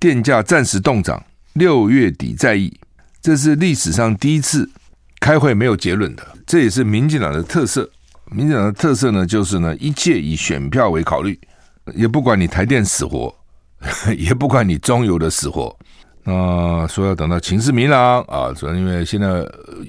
[0.00, 1.22] 电价暂时冻涨，
[1.54, 2.72] 六月底再议。
[3.20, 4.68] 这是历史上第一次
[5.20, 7.88] 开会没有结论的，这也是民进党的特色。
[8.30, 11.38] 民进党的特色呢，就是呢，一切以选票为考虑，
[11.94, 13.34] 也不管你台电死活，
[14.16, 15.74] 也不管你中油的死活。
[16.24, 19.28] 那、说要等到情势明朗啊，主要因为现在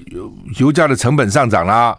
[0.07, 1.95] 油油价的成本上涨啦。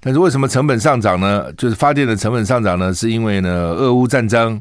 [0.00, 1.52] 但是为什么成本上涨呢？
[1.52, 4.60] 就是发电的成本上涨呢，是因为呢，俄乌战争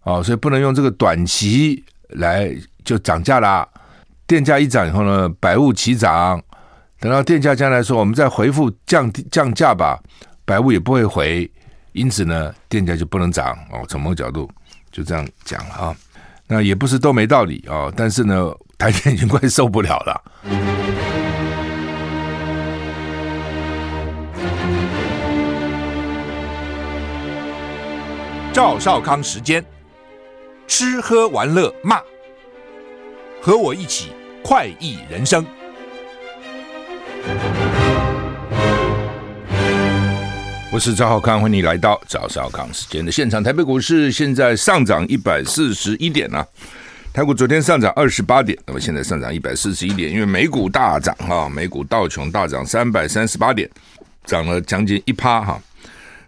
[0.00, 2.54] 啊，所以不能用这个短期来
[2.84, 3.66] 就涨价啦。
[4.26, 6.42] 电价一涨以后呢，百物齐涨。
[6.98, 9.98] 等到电价将来说，我们再回复降降价吧，
[10.44, 11.50] 百物也不会回，
[11.92, 13.84] 因此呢，电价就不能涨哦。
[13.88, 14.50] 从某个角度
[14.92, 15.96] 就这样讲了啊。
[16.46, 20.22] 那也不是都没道理、哦，但是呢，台电已经快受不了了。
[28.52, 29.64] 赵少康时间，
[30.70, 32.00] 吃喝玩乐骂，
[33.42, 35.44] 和我一起快意人生。
[40.72, 43.42] 我是赵少康，欢迎你来到赵少康时间的现场。
[43.42, 46.46] 台北股市现在上涨一百四十一点啊，
[47.12, 53.68] 台股昨天上涨二十八点，那么现在上涨一百四十一点，因为美股大涨哈，美股道琼大涨三百三十八点，
[54.24, 55.60] 涨了将近一趴哈。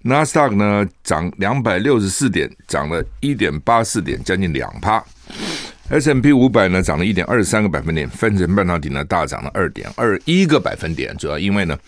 [0.03, 5.03] 纳斯达克呢涨两百六十四点，涨了一点八四点，将近两趴。
[5.89, 11.79] S&P 五百呢涨了一点二三个百分点，分成半导体呢大涨了二点二一个百分点，主要因为呢，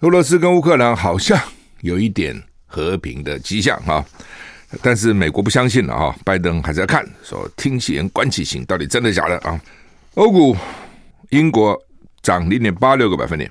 [0.00, 1.40] 俄罗斯跟乌克兰好像。
[1.82, 4.06] 有一点和平的迹象哈，
[4.80, 9.60] 但是美国不相信了哈，拜登还在看，说听其言观其行，到底真的假的啊？
[10.14, 10.56] 欧股，
[11.30, 11.76] 英国
[12.22, 13.50] 涨零点八六个百分点，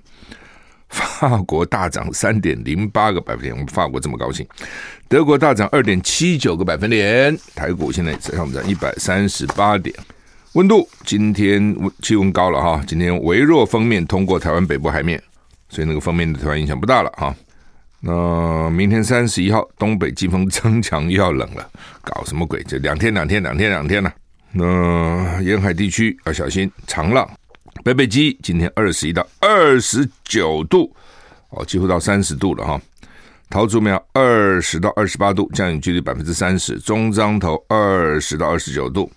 [0.92, 4.46] 法国大涨三点零八个百分点，我们法国这么高兴，
[5.08, 9.96] 德国大涨二点七九个百分点，台股现在上涨一百三十八点，
[10.54, 15.22] 温度今天气温高了哈，今天微弱锋面通过台湾北部海面，
[15.70, 17.34] 所以那个锋面对台湾影响不大了哈。
[18.02, 21.70] 那明天三十一号，东北季风增强又要冷了，
[22.02, 22.62] 搞什么鬼？
[22.64, 24.12] 这两天两天两天两天了。
[24.52, 27.30] 那沿海地区要小心长浪。
[27.84, 30.96] 北北基今天二十一到二十九度，
[31.50, 32.80] 哦，几乎到三十度了哈。
[33.50, 36.78] 桃竹苗二十到二十八度，降雨几率百分之三十。
[36.80, 39.12] 中彰投二十到二十九度，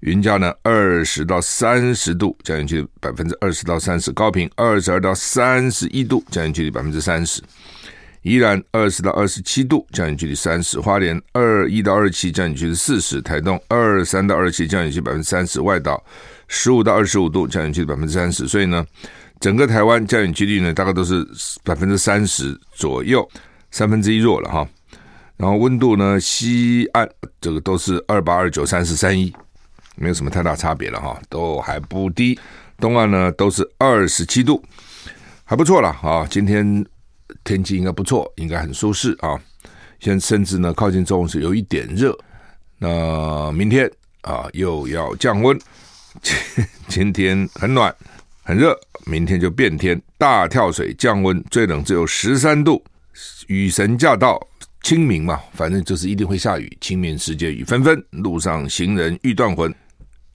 [0.00, 4.10] 云嘉呢二十到三十度，降雨几率百分之二十到三十。
[4.10, 7.42] 高屏二十二到三十一度，降雨几率百分之三十。
[8.22, 16.02] 依然二十到二十七度，降雨距离三十；花莲二一到二七，降雨距离四十；台东二三到二七，降雨距百分之三十；外岛
[16.48, 18.48] 十五到二十五度，降雨距离百分之三十。
[18.48, 18.84] 所以呢，
[19.40, 21.26] 整个台湾降雨几率呢，大概都是
[21.62, 23.26] 百分之三十左右，
[23.70, 24.68] 三分之一弱了哈。
[25.36, 27.08] 然后温度呢，西岸
[27.40, 29.32] 这个都是二八二九三十三一，
[29.94, 32.38] 没有什么太大差别了哈，都还不低。
[32.78, 34.62] 东岸呢都是二十七度，
[35.44, 36.84] 还不错了啊，今天。
[37.48, 39.40] 天气应该不错，应该很舒适啊。
[40.00, 42.14] 现在甚至呢，靠近中午是有一点热。
[42.76, 45.58] 那明天啊，又要降温。
[46.20, 46.36] 今
[46.88, 47.94] 今天很暖
[48.42, 52.84] 很热，明天就变天，大跳水降温，最冷只有十三度。
[53.46, 54.38] 雨神驾到，
[54.82, 56.76] 清明嘛，反正就是一定会下雨。
[56.82, 59.74] 清明时节雨纷纷，路上行人欲断魂。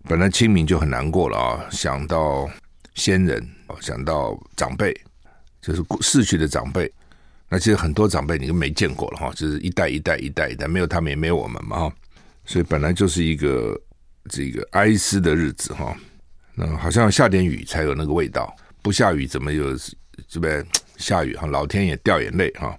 [0.06, 2.50] 本来清明就很难过了啊，想到
[2.96, 3.48] 先人，
[3.80, 5.00] 想到长辈。
[5.66, 6.92] 就是逝去的长辈，
[7.54, 11.94] 那其实很多长辈你都没见过了哈，就是一代一代一代一代，没有他们也没有我们嘛哈，
[12.46, 13.80] 所以本来就是一个
[14.28, 15.96] 这个哀思的日子哈。
[16.56, 19.78] 那好像下点雨才有那个味道，不下雨怎么有
[20.28, 20.66] 这边
[20.98, 21.46] 下雨哈？
[21.46, 22.76] 老天也掉眼泪哈。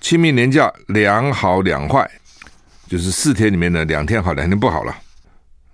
[0.00, 2.08] 清明年假两好两坏，
[2.86, 4.96] 就是四天里面呢，两天好，两天不好了。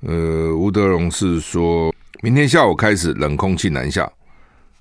[0.00, 4.10] 呃，吴德荣是说明天下午开始冷空气南下，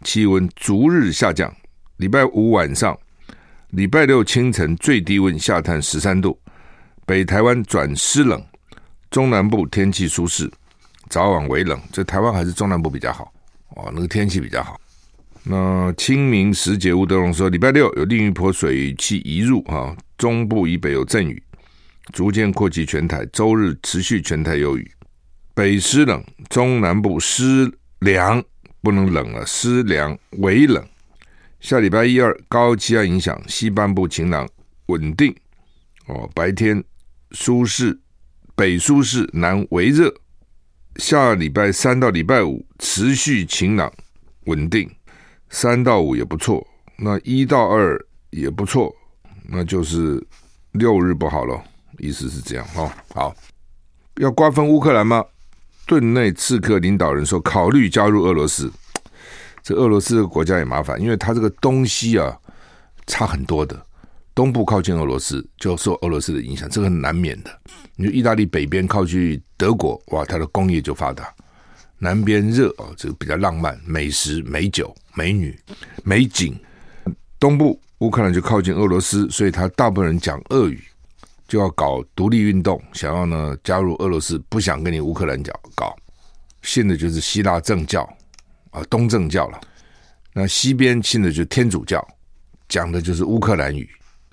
[0.06, 1.54] 气温逐日下降。
[1.98, 2.98] 礼拜五晚上，
[3.72, 6.40] 礼拜六清晨最低温下探十三度，
[7.06, 8.42] 北台湾转湿冷，
[9.12, 10.50] 中南部天气舒适，
[11.10, 11.78] 早晚微冷。
[11.92, 13.30] 这台湾还是中南部比较好
[13.76, 14.80] 哦，那个天气比较好。
[15.44, 21.44] 那清明时节，吴德荣说，礼拜六有另一波水汽移入啊，中部以北有阵雨，
[22.14, 24.90] 逐渐扩及全台，周日持续全台有雨，
[25.54, 27.70] 北湿冷，中南部湿
[28.00, 28.42] 凉，
[28.82, 30.82] 不能冷了，湿凉微冷。
[31.60, 34.48] 下礼拜一二高气压影响，西半部晴朗
[34.88, 35.36] 稳定
[36.06, 36.84] 哦，白天
[37.32, 38.00] 舒适，
[38.56, 40.14] 北舒适，南微热。
[40.98, 43.92] 下礼拜三到礼拜五持续晴朗
[44.46, 44.90] 稳定，
[45.50, 46.66] 三到五也不错，
[46.98, 48.00] 那一到二
[48.30, 48.96] 也不错，
[49.44, 50.26] 那就是
[50.72, 51.62] 六日不好了，
[51.98, 52.92] 意思是这样哦。
[53.14, 53.36] 好，
[54.16, 55.24] 要瓜分乌克兰吗？
[55.86, 58.72] 顿内刺客领导人说考虑加入俄罗斯。
[59.68, 62.34] 这俄罗斯这个国家也麻烦，因为它这个东西啊
[63.06, 63.78] 差很多的，
[64.34, 67.52] 东部靠近俄罗斯就受俄罗斯的影响，这个很难免的。
[67.98, 71.26] 你说意大利北边靠近德国，哇，它的工业就发达；
[71.98, 75.54] 南边热哦，这个比较浪漫，美食、美酒、美女、
[76.02, 76.58] 美景。
[77.38, 80.82] 东部乌克兰就靠近俄罗斯，所以他大部分人讲俄语，
[81.46, 85.94] 就要搞独立运动，想要呢加入俄罗斯，不想跟你乌克兰讲搞，
[86.62, 88.08] 信的就是希腊正教。
[88.78, 89.60] 啊，东正教了，
[90.34, 92.06] 那西边信的就是天主教，
[92.70, 93.90] 讲的就是乌克兰语。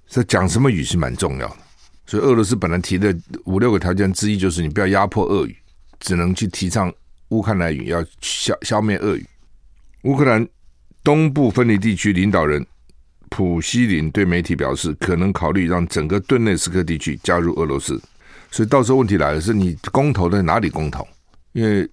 [0.06, 1.56] 这讲什么语是蛮重要的。
[2.06, 5.56] 所以俄罗斯本来提的五六个条件之一就是你不要压迫俄语，
[5.98, 6.92] 只能去提倡
[7.30, 9.26] 乌克兰语，要消消灭俄语。
[10.02, 10.46] 乌克兰
[11.02, 12.64] 东部分离地区领导人
[13.30, 17.98] 普希林对媒体表示，可能考虑让整个顿内斯克地区加入俄罗斯。
[18.50, 21.08] 所以到时候问题来了，是你公投在哪里公投？
[21.52, 21.88] 因为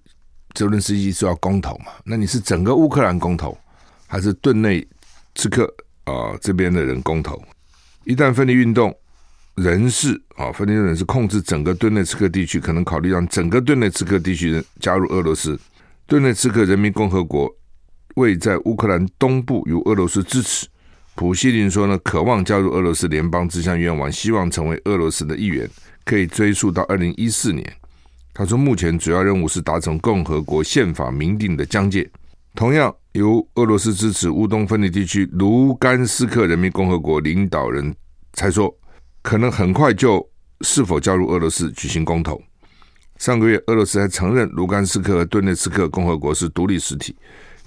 [0.54, 3.56] 泽伦斯基说要公投嘛，那你是整个乌克兰公投，
[4.06, 4.86] 还是顿内
[5.34, 5.64] 茨克
[6.04, 7.42] 啊、这边的人公投？
[8.04, 8.94] 一旦分离运动
[9.54, 15.58] 人士啊、分离人士控制整个顿内茨克地区，可能考虑让整个顿内茨克地区人加入俄罗斯。
[16.06, 17.50] 顿内茨克人民共和国
[18.16, 20.66] 位在乌克兰东部，由俄罗斯支持。
[21.14, 25.68] 普希林说呢，渴望加入俄罗斯联邦这项愿望，希望成为俄罗斯的一员，
[26.04, 27.70] 可以追溯到二零一四年。
[28.34, 32.08] 他说，目前主要任务是达成共和国宪法明定的疆界。
[32.54, 37.94] 同样由俄罗斯支持乌东分离地区卢甘斯克人民共和国领导人
[38.32, 38.74] 才说，
[39.22, 40.26] 可能很快就
[40.62, 42.40] 是否加入俄罗斯举行公投。
[43.18, 47.14] 上个月，俄罗斯还承认卢甘斯克和顿涅茨克共和国是独立实体，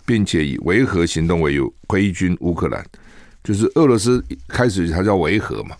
[0.03, 2.83] 并且以维和行动为由挥军乌克兰。
[3.43, 5.75] 就是俄罗斯开始它叫维和嘛，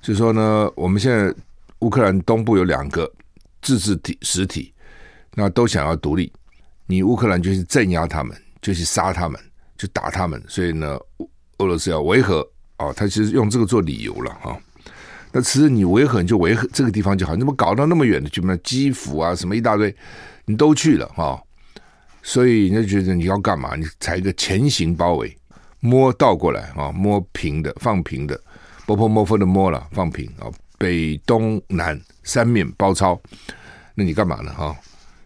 [0.00, 1.32] 就说呢，我们现在
[1.80, 3.10] 乌克兰东部有两个。
[3.64, 4.72] 自治体实体，
[5.34, 6.30] 那都想要独立，
[6.86, 9.40] 你乌克兰就去镇压他们，就去杀他们，
[9.76, 10.98] 就打他们，所以呢，
[11.58, 12.46] 俄罗斯要维和
[12.78, 14.60] 哦，他其实用这个做理由了哈、哦。
[15.32, 18.54] 那其实你维和你就维和这个地方就好，你怎么搞到那么远的去嘛？
[18.62, 19.92] 基辅啊，什么一大堆，
[20.44, 21.42] 你都去了哈、哦，
[22.22, 23.74] 所以人家觉得你要干嘛？
[23.74, 25.36] 你采一个前行包围，
[25.80, 28.38] 摸倒过来啊、哦，摸平的，放平的，
[28.86, 30.46] 波波摸佛的摸了，放平啊。
[30.78, 33.20] 北东南三面包抄，
[33.94, 34.52] 那你干嘛呢？
[34.52, 34.76] 哈，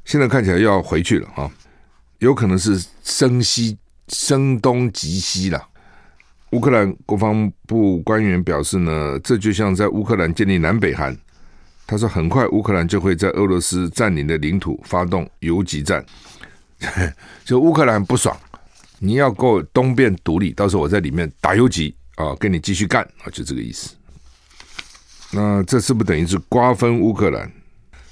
[0.04, 1.50] 现在看起来要回去了哈，
[2.18, 3.76] 有可能是声西
[4.08, 5.68] 声东击西了。
[6.52, 11.16] 乌克兰国防部官员表示呢，这就像在乌克兰建立南北韩。
[11.86, 16.04] 他说，很快乌克兰就会在俄罗斯占领的领土发动游击战。
[17.44, 18.34] 就乌克兰不爽，
[18.98, 23.94] 你要给我东边独立，到时候我在里面打游击啊，跟你继续干啊，就这个意思。
[25.30, 27.50] 那这是不等于是瓜分乌克兰？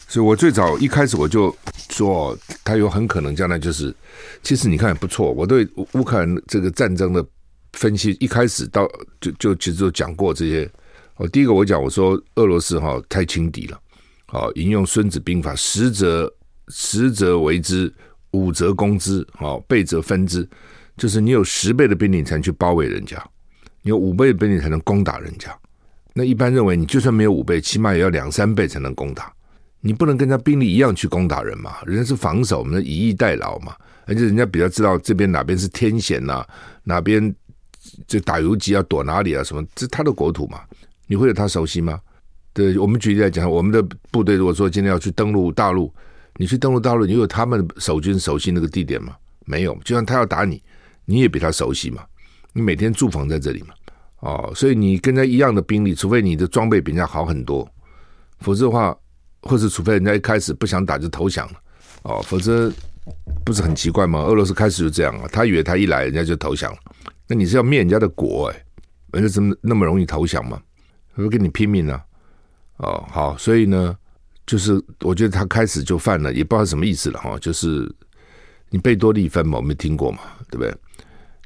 [0.08, 1.54] 所以我最早一开始我就
[1.90, 3.94] 说，他有很可能将来就是，
[4.42, 5.32] 其实你看也不错。
[5.32, 7.26] 我对乌克兰这个战争的
[7.72, 8.88] 分析，一开始到
[9.20, 10.70] 就就其实都讲过这些。
[11.16, 13.80] 哦，第一个我讲我说俄罗斯哈太轻敌了，
[14.26, 16.32] 好引用《孙子兵法》，十则
[16.68, 17.92] 十则围之，
[18.32, 20.46] 五则攻之，好倍则分之，
[20.96, 23.16] 就是你有十倍的兵力才能去包围人家，
[23.80, 25.58] 你有五倍的兵力才能攻打人家。
[26.18, 29.30] 那一般认为，你就算没有五倍，起码也要两三倍才能攻打。
[29.82, 31.76] 你不能跟他兵力一样去攻打人嘛？
[31.84, 33.76] 人家是防守，我们以逸待劳嘛。
[34.06, 36.42] 而且人家比较知道这边哪边是天险呐、
[36.84, 37.34] 哪边
[38.06, 39.44] 就打游击要躲哪里啊？
[39.44, 39.62] 什么？
[39.74, 40.62] 这他的国土嘛？
[41.06, 42.00] 你会有他熟悉吗？
[42.54, 45.92] 对，我们举例来讲，我们的部队如果说今天要去登陆大陆，
[46.36, 49.14] 你去登陆大陆，你有他们守军熟悉那个地点吗？
[49.44, 49.74] 没有。
[49.84, 50.62] 就算他要打你，
[51.04, 52.02] 你也比他熟悉嘛？
[52.54, 53.74] 你每天驻防在这里嘛？
[54.26, 57.68] 哦，所以你跟他一样的兵力，除非你的装备比人家好很多，
[58.40, 58.96] 否则的话，
[59.42, 61.60] 或者除非人家一开始不想打就投降了，
[62.02, 62.72] 哦，否则
[63.44, 64.18] 不是很奇怪吗？
[64.22, 66.78] 俄罗斯开始就这样啊，他以为他一来人家就投降了，
[67.28, 68.64] 那你是要灭人家的国哎，
[69.12, 70.60] 人家怎么那么容易投降吗？
[71.14, 72.02] 会跟你拼命呢？
[72.78, 73.96] 哦，好，所以呢，
[74.44, 77.88] 就是我觉得他开始就犯了，也不知道什么意思了哈，就是
[78.70, 80.18] 你贝多利分嘛，我没听过嘛，
[80.50, 80.76] 对不对？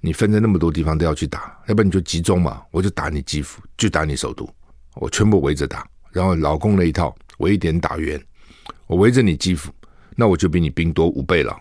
[0.01, 4.49] 你分在那么多地方都要去打，要不然你就集中嘛，我就打你基辅，就打你首都，
[4.95, 8.19] 我全部围着打，然后老共那一套围点打援，
[8.87, 9.71] 我围着你基辅，
[10.17, 11.55] 那我就比你兵多五倍了，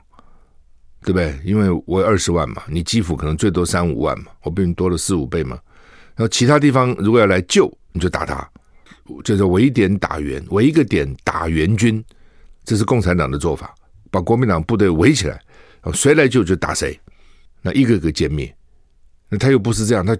[1.04, 1.38] 对不对？
[1.44, 5.60] 因为我有二十万嘛，你基辅可能最多三五万嘛，我比你多了四五倍嘛。
[6.16, 8.50] 然后其他地方如果要来救，你就打他，
[9.24, 12.04] 就是围点打援，围一个点打援军，
[12.64, 13.74] 这是共产党的做法，
[14.10, 15.42] 把国民党部队围起来，
[15.94, 16.98] 谁来救就打谁。
[17.62, 18.56] 那一个个歼灭，
[19.30, 20.16] 那他又不是这样，他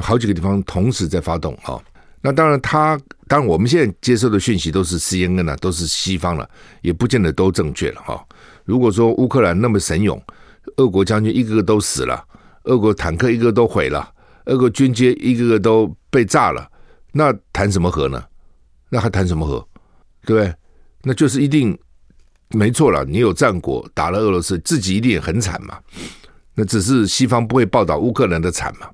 [0.00, 1.80] 好几个地方同时在发动啊。
[2.20, 6.48] 那当然他，当然我们现在接受的讯息都是 CNN 啊，都是西方了，
[6.80, 8.24] 也不见得都正确了哈。
[8.64, 10.22] 如果说乌克兰那么神勇，
[10.76, 12.24] 俄国将军一个个都死了，
[12.64, 14.08] 俄国坦克一个个都毁了，
[14.44, 16.70] 俄国军舰一个个都被炸了，
[17.10, 18.24] 那谈什么和呢？
[18.88, 19.66] 那还谈什么和？
[20.24, 20.54] 对对？
[21.02, 21.76] 那就是一定
[22.50, 23.04] 没错了。
[23.04, 25.76] 你有战果，打了俄罗斯，自己一定也很惨嘛。
[26.54, 28.88] 那只是西方不会报道乌克兰的惨嘛。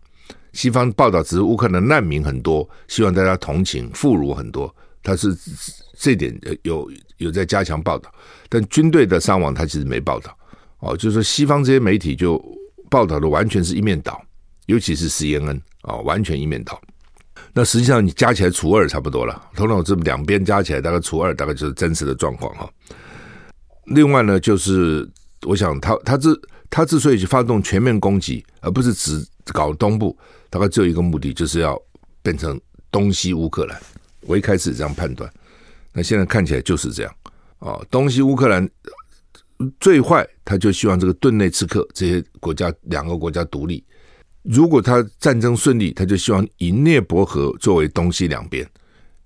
[0.52, 4.74] 西方报道只是乌克兰难民很多，希望大家同情，妇孺很多。
[5.02, 5.36] 他是
[5.96, 8.12] 这点有有在加强报道，
[8.48, 10.36] 但军队的伤亡他其实没报道。
[10.80, 12.42] 哦，就是说西方这些媒体就
[12.90, 14.20] 报道的完全是一面倒，
[14.66, 16.80] 尤其是 CNN 啊，完全一面倒。
[17.52, 22.68] 那实际上你加起来除二差不多了，头脑这两边加起来大概除二，大概就是真实的状况哈。
[23.86, 25.08] 另外呢，就是
[25.46, 26.30] 我想他他这
[26.70, 30.16] 他之所以去发动全面攻击，而不是只搞东部，
[30.50, 31.80] 大概只有一个目的，就是要
[32.22, 32.60] 变成
[32.90, 33.80] 东西乌克兰。
[34.22, 35.32] 我一开始这样判断，
[35.92, 37.14] 那现在看起来就是这样
[37.60, 37.84] 哦。
[37.90, 38.68] 东西乌克兰
[39.80, 43.82] 最坏，他就希望这个顿内茨克这些国家两个国家独立。
[44.42, 48.68] 如果他战争顺利，他就希望以涅伯河作为东西两边，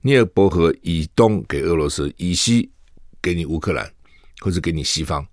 [0.00, 2.70] 涅伯河以东给俄罗斯，以西
[3.20, 3.88] 给你乌克兰，
[4.40, 5.26] 或者给你西方，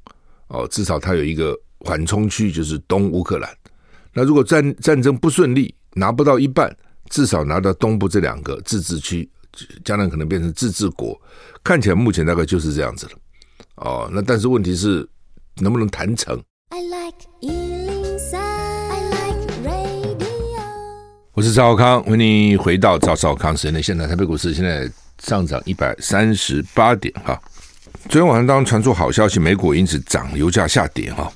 [0.47, 3.49] 哦，至少他有一个缓冲区，就是东乌克兰。
[4.13, 6.75] 那如果战战争不顺利，拿不到一半，
[7.09, 9.29] 至少拿到东部这两个自治区，
[9.83, 11.19] 将来可能变成自治国。
[11.63, 13.11] 看起来目前大概就是这样子了。
[13.75, 15.07] 哦，那但是问题是
[15.57, 16.41] 能不能谈成？
[21.33, 24.05] 我是赵少康，欢迎你回到赵少康时间的现场。
[24.05, 24.91] 台北股市现在
[25.23, 27.41] 上涨一百三十八点哈。
[28.09, 31.31] 昨天晚上当传出好消息，美股因此涨，油价下跌哈，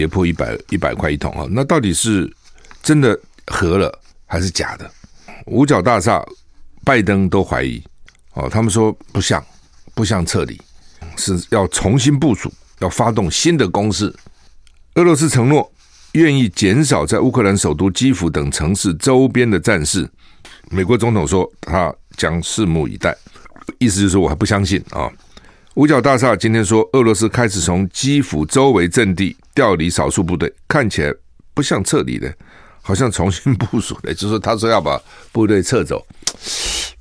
[0.00, 1.46] 跌破一百一百块一桶啊。
[1.50, 2.34] 那到底是
[2.82, 3.92] 真的合了
[4.24, 4.90] 还是假的？
[5.44, 6.24] 五角大厦、
[6.82, 7.82] 拜登都怀疑
[8.32, 9.44] 哦，他们说不像，
[9.94, 10.58] 不像撤离，
[11.18, 14.10] 是要重新部署，要发动新的攻势。
[14.94, 15.70] 俄罗斯承诺。
[16.14, 20.10] 愿意减少在乌克兰首都基辅等城市周边的战事，
[20.68, 23.16] 美国总统说他将拭目以待，
[23.78, 25.08] 意思就是我还不相信啊。
[25.74, 31.14] 五角大厦今天说，俄罗斯开始从基辅周围阵地调离少数部队，看起来
[31.52, 32.34] 不像撤离的，
[32.80, 34.98] 好像重新部署的，就是他说要把
[35.32, 36.02] 部队撤走，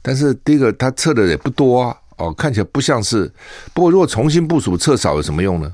[0.01, 3.31] 但是第一个他撤的也不多啊，哦，看起来不像是。
[3.73, 5.73] 不过如果重新部署撤少有什么用呢？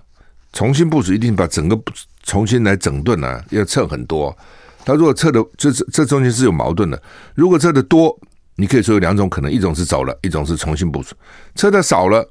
[0.53, 1.75] 重新部署一定把整个
[2.21, 4.37] 重新来整顿啊，要撤很多。
[4.85, 7.01] 他如果撤的这这这中间是有矛盾的。
[7.33, 8.15] 如果撤的多，
[8.57, 11.15] 你可以说有两种可能：一种是走了，一种是重新部署。
[11.55, 12.23] 撤的少了，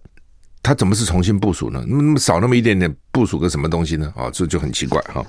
[0.65, 1.85] 他怎么是重新部署呢？
[1.87, 4.13] 那么少那么一点点，部署个什么东西呢？
[4.17, 5.25] 啊，这就很奇怪哈。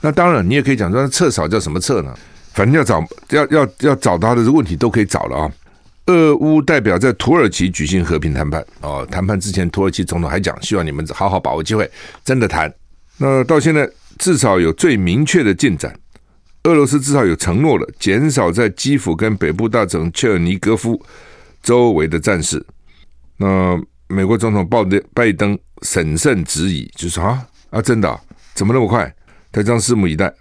[0.00, 2.12] 那当然，你也可以讲说撤少叫什么撤呢？
[2.54, 5.52] 反正要找要要要找他的问题都可以找了啊。
[6.06, 11.88] 俄乌代表在土耳其举行和平谈判哦，谈判之前，土耳其总统还讲，希望你们好好把握机会，
[12.24, 12.72] 真的谈。
[13.18, 15.94] 那到现在至少有最明确的进展，
[16.62, 20.98] 俄罗斯至少有承诺了减少在基辅跟北部大城切尔尼戈夫
[21.62, 22.64] 周围的战事。
[23.36, 23.78] 那
[24.08, 24.78] 美国总统拜
[25.14, 28.20] 拜登审慎质疑，就说啊啊，真的，
[28.54, 29.14] 怎么那么快？
[29.52, 30.32] 他将拭目以待，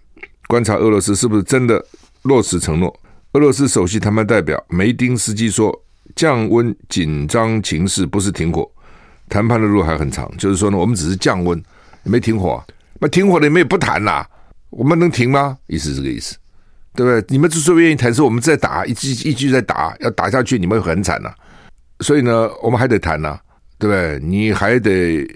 [0.48, 1.84] 观察俄罗斯是不是真的
[2.24, 2.98] 落实承诺。
[3.34, 5.72] 俄罗斯首席谈判代表梅丁斯基说
[6.16, 8.70] ：“降温紧张情势不是停火，
[9.30, 10.32] 谈判的路还很长。
[10.38, 11.62] 就是说呢，我们只是降温，
[12.04, 12.64] 没停火。
[13.00, 14.28] 那停火了，你们也不谈啦，
[14.70, 15.58] 我们能停吗？
[15.68, 16.36] 意思是这个意思，
[16.96, 17.24] 对不对？
[17.28, 21.32] 你们之所以愿意谈，是我们在打，一局一局在打，要打下去，你们会很惨呐。
[22.00, 23.40] 所以呢，我们还得谈呐，
[23.80, 24.20] 对不对？
[24.22, 25.28] 你还得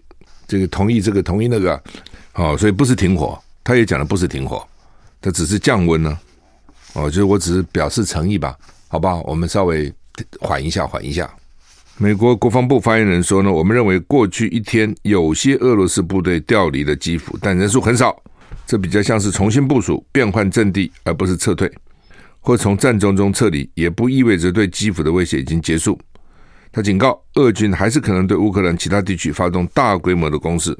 [0.47, 1.83] 这个同意这个，同意那个，
[2.33, 4.67] 哦，所以不是停火，他也讲的不是停火，
[5.21, 6.17] 他只是降温呢。”
[6.93, 8.53] 哦，就是我只是表示诚意吧，
[8.89, 9.89] 好吧，我们稍微
[10.41, 11.33] 缓一下，缓一下。
[11.97, 18.21] 美国国防部发言人说呢，我们认为过去一天有些俄罗斯部队调离了基辅，但人数很少，
[18.67, 21.71] 这比较像是重新部署、变换阵地，而不是撤退，
[22.41, 25.97] 或从战争中撤离，也不意味着对基辅的威胁已经结束。
[26.71, 30.77] 他警告，俄军还是可能对乌克兰其他地区发动大规模的攻势。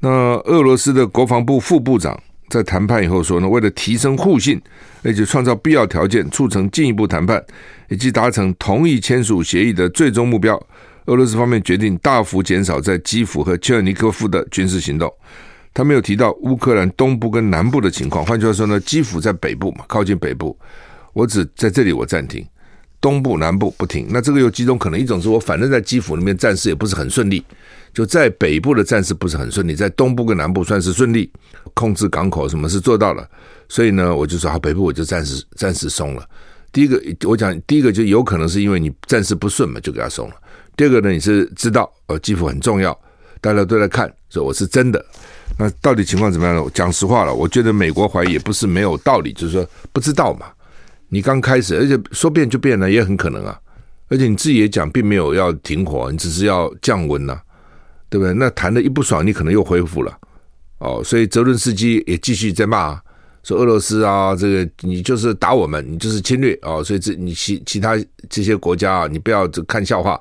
[0.00, 0.08] 那
[0.44, 2.18] 俄罗斯的国防部副部长。
[2.50, 4.58] 在谈判以后说呢，为了提升互信，
[5.02, 7.44] 而且创造必要条件，促成进一步谈判，
[7.90, 10.58] 以及达成同意签署协议的最终目标，
[11.04, 15.12] 俄罗斯方面决定大幅减少在基辅和切尔尼科夫的军事行动。
[15.74, 18.24] 他没有提到乌克兰东部跟南部的情况。
[18.24, 20.58] 换句话说呢，基辅在北部嘛，靠近北部，
[21.12, 22.42] 我只在这里我暂停，
[23.00, 24.06] 东部南部不停。
[24.10, 27.44] 那这个有几种可能，一种是我反正在基辅那边战事也不是很顺利。
[27.94, 31.28] 就在北部的战事不是很顺利，在东部跟南部算是顺利，
[31.74, 33.26] 控制港口什么是做到了，
[33.68, 36.24] 所以呢，我就说好，北部我就暂时暂时松了。
[36.70, 40.34] 第一个，我讲第一个就有可能是因为你战事不顺嘛，就给他松了。
[40.76, 42.96] 第二个呢，你是知道呃基辅很重要，
[43.40, 45.04] 大家都在看，说我是真的。
[45.58, 46.62] 那到底情况怎么样呢？
[46.72, 50.46] 讲实话了，我觉得美国怀疑也不是没有道理，就是说不知道嘛。
[51.08, 53.58] 你刚开始，而且说变就变了，也很可能啊。
[54.08, 57.38] 而且你自己也讲，并没有要停火，你只是要降温呐、
[58.08, 58.32] 对不对？
[58.34, 60.18] 那谈的一不爽，你可能又恢复了
[60.78, 61.02] 哦。
[61.04, 63.00] 所以泽伦斯基也继续在骂。
[63.44, 67.96] 说俄罗斯啊，这个你就是打我们，你就是侵略哦，所以这你其其他
[68.28, 70.20] 这些国家啊，你不要看笑话，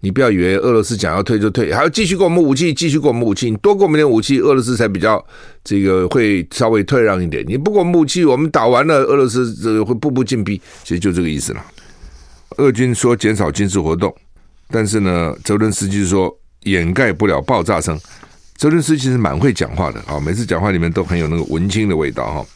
[0.00, 5.24] 你不要以为俄罗斯讲要退就退，还要继续给我们武器，继续给我们武器，你多给我们点武器，俄罗斯才比较
[5.64, 7.44] 这个会稍微退让一点。
[7.48, 11.64] 你不给我们武器，我们打完了，俄罗斯这个会步步进逼，其实就这个意思了。
[12.58, 14.14] 俄军说减少军事活动，
[14.70, 17.98] 但是呢，泽伦斯基说掩盖不了爆炸声。
[18.56, 22.46] 泽伦斯基其实蛮会讲话的啊，每次讲话里面都很有那个文青的味道哈。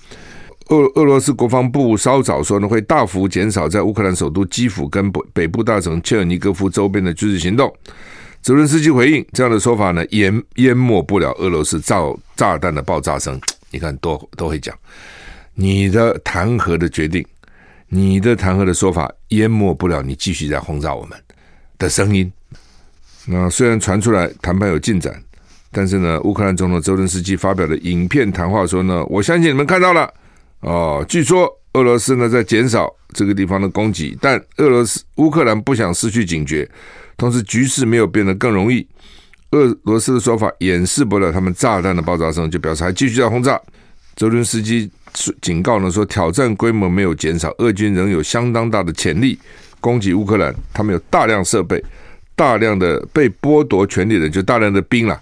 [0.69, 7.73] 俄俄罗斯国防部稍早说呢，会大幅减少在乌克兰首都基辅跟北北部大城切尔尼戈夫周边的军事行动。
[8.40, 13.40] 泽伦斯基回应这样的说法呢，淹淹没不了俄罗斯造炸弹的爆炸声。
[13.71, 14.75] 你看，都都会讲
[15.54, 17.25] 你的弹劾的决定，
[17.88, 21.19] 你的弹劾的说法淹没不了你继续在轰炸我们
[21.78, 22.31] 的声音。
[23.26, 25.14] 那虽然传出来谈判有进展，
[25.71, 30.12] 但是呢，乌克兰总统泽伦斯基发表的影片谈话说呢，我相信你们看到了。
[30.62, 36.69] 哦，据说俄罗斯呢在减少这个地方的攻击，但俄罗斯乌克兰不想失去警觉，
[37.16, 38.87] 同时局势没有变得更容易。
[39.50, 43.61] 俄罗斯的说法掩饰不了他们炸弹的爆炸声，就表示还继续在轰炸。
[44.16, 44.90] 泽伦斯基
[45.40, 49.38] 警告呢说，挑战规模没有减少，俄军仍有相当大的潜力
[49.81, 50.54] 攻击乌克兰。
[50.73, 51.83] 他们有大量设备，
[52.37, 55.21] 大量的被剥夺权利的，就大量的兵了。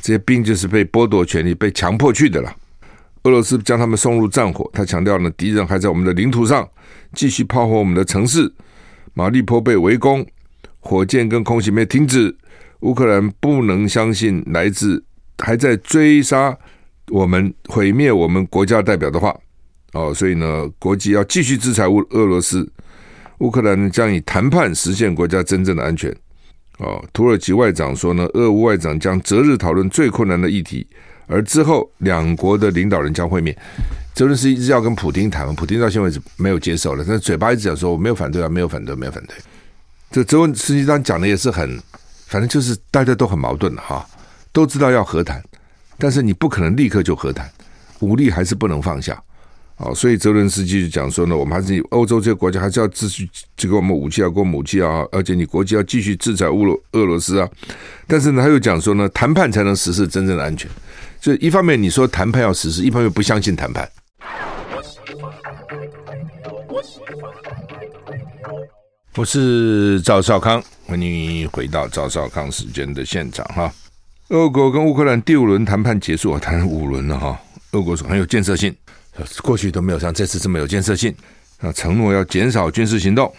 [0.00, 2.54] 这些兵就是被剥夺权利、被强迫去的了。
[3.24, 6.68] 俄罗斯将他们送入战火，他强调呢，敌人还在我们的领土上
[7.12, 8.52] 继续炮火我们的城市，
[9.14, 10.26] 马利坡被围攻，
[10.80, 12.36] 火箭跟空袭没停止，
[12.80, 15.04] 乌克兰不能相信来自
[15.38, 16.56] 还在追杀
[17.10, 19.32] 我们、毁灭我们国家代表的话
[19.92, 22.68] 哦，所以呢，国际要继续制裁乌俄罗斯，
[23.38, 26.10] 乌克兰将以谈判实现国家真正的安全
[26.78, 27.04] 哦。
[27.12, 30.84] 土耳其外长说呢，俄乌外长将择日讨论最困难的议题。
[31.26, 33.56] 而之后，两国的领导人将会面。
[34.14, 39.34] 泽伦斯基一直要跟普丁谈，普丁到现在为止没有接受了，但是嘴巴一直讲说我没有反对啊，没有反对，没有反对。
[40.10, 41.80] 这泽伦斯基当讲的也是很，
[42.26, 44.06] 反正就是大家都很矛盾的哈，
[44.52, 45.42] 都知道要和谈，
[45.96, 47.50] 但是你不可能立刻就和谈，
[48.00, 49.18] 武力还是不能放下。
[49.78, 57.48] 哦，所以泽伦斯基就讲说呢，我们还是欧洲这个国家还是要继续这个我们武器要给我们武器啊，而且你国际要继续制裁乌罗俄罗斯啊。
[58.06, 60.70] 但是呢，他又讲说呢，谈判才能实施真正的安全。
[61.22, 63.88] 所以一方面你说谈判要实施，一方面不相信谈判。
[69.14, 73.72] 我是赵少康，欢迎回到赵少康时间的现场哈。
[74.30, 77.40] 俄国跟乌克兰第五轮谈判结束，谈五轮了哈。
[77.70, 78.74] 俄国说很有建设性，
[79.44, 81.14] 过去都没有像这次这么有建设性
[81.60, 83.32] 啊，承诺要减少军事行动。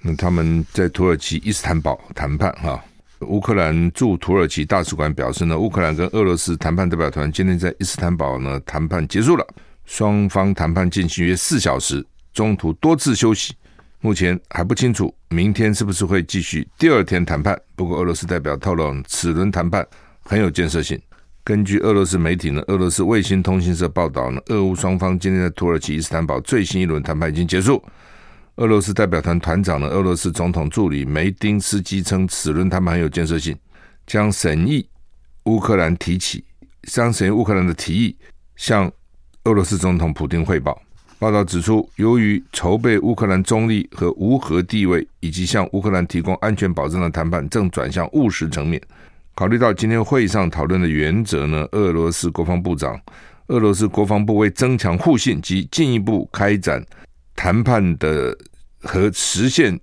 [0.00, 2.82] 那他们在土耳其伊斯坦堡谈判哈。
[3.26, 9.46] 乌克兰驻土耳其大使馆表示呢，乌克兰跟俄罗斯谈判代表团今天在伊斯坦堡呢谈判结束了，
[9.84, 13.54] 双方谈判进行约四小时，中途多次休息。
[14.00, 17.58] 目前还不清楚明天是不是会继续第二天谈判。
[17.74, 19.86] 不过俄罗斯代表透露，此轮谈判
[20.22, 21.00] 很有建设性。
[21.42, 27.82] 根据俄罗斯媒体呢，俄罗斯卫星通讯社报道呢，俄乌双方今天在土耳其伊斯坦堡最新一轮谈判已经结束。
[28.56, 33.56] 俄罗斯代表团团长呢，俄罗斯总统助理梅丁斯基称，此轮谈判很有建设性，
[34.06, 34.86] 将审议
[35.46, 36.44] 乌克兰提起，
[36.84, 38.16] 将审议乌克兰的提议
[38.54, 38.90] 向
[39.42, 40.80] 俄罗斯总统普丁汇报。
[41.18, 48.80] 报道指出，由于筹备乌克兰中立和无核地位，以及向乌克兰提供安全保证的谈判正转向务实层面，
[49.34, 53.00] 考虑到今天会议上讨论的原则呢，俄罗斯国防部长、
[53.48, 56.80] 俄罗斯国防部为增强互信及进一步开展。
[57.34, 58.36] 谈判的
[58.80, 59.78] 和实现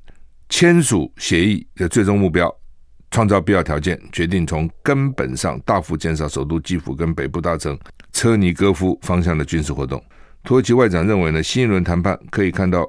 [0.50, 2.54] 签署协议的最终目标，
[3.10, 7.78] 创造必要条件，决定从根本上大幅减少首都基辅跟北部大城
[8.12, 10.02] 车尼戈夫方向的军事活动。
[10.44, 12.88] 土耳其外长认为呢，新一轮谈判可以看到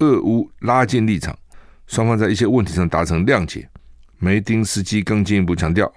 [0.00, 1.36] 俄乌拉近立场，
[1.86, 3.68] 双方在一些问题上达成谅解。
[4.18, 5.92] 梅丁斯基更进一步强调，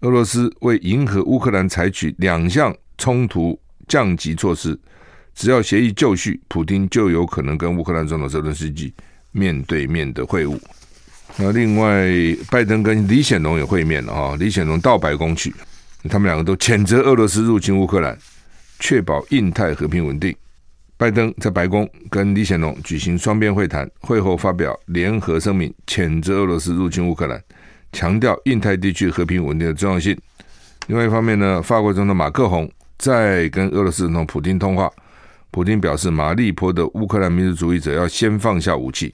[0.00, 4.78] 俄罗斯为迎合乌克兰采取两项冲突降级措施。
[5.40, 8.92] 只要协议就绪，普京就有可能跟乌克兰总统泽伦斯基
[9.32, 10.60] 面对面的会晤。
[11.38, 12.06] 那另外，
[12.50, 15.50] 拜登跟李显龙也会面了哈，李显龙到白宫去，
[16.10, 18.18] 他们两个都谴责俄罗斯入侵乌克兰，
[18.80, 20.36] 确保印太和平稳定。
[20.98, 27.42] 拜登在白宫跟李显龙举行双边会谈，会后发表联合声明，谴责俄罗斯入侵乌克兰，
[27.92, 30.14] 强调印太地区和平稳定的重要性。
[30.88, 34.92] 另外一方面呢，法国总统马克宏在跟俄罗斯总统普丁通话，
[35.52, 39.12] 普京表示马利坡的乌克兰民族主义者要先放下武器，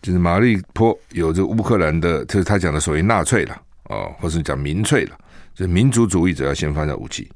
[0.00, 3.60] 就是马利坡有着乌克兰的，就是他讲的所谓纳粹了
[3.90, 5.18] 哦，或是讲民粹了，
[5.52, 7.28] 就是民族主义者要先放下武器。